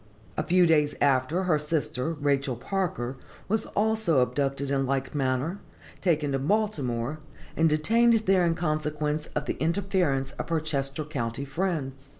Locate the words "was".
3.47-3.67